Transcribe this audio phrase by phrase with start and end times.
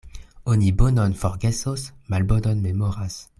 [0.53, 3.21] Oni bonon forgesos, malbonon memoras.